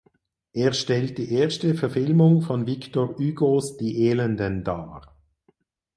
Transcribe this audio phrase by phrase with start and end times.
[0.53, 5.15] Er stellt die erste Verfilmung von Victor Hugos "Die Elenden" dar.